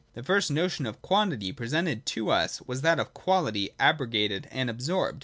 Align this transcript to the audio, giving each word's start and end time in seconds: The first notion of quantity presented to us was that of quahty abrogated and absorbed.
The 0.15 0.23
first 0.23 0.49
notion 0.49 0.87
of 0.87 1.03
quantity 1.03 1.51
presented 1.51 2.07
to 2.07 2.31
us 2.31 2.59
was 2.63 2.81
that 2.81 2.99
of 2.99 3.13
quahty 3.13 3.69
abrogated 3.79 4.47
and 4.49 4.67
absorbed. 4.67 5.19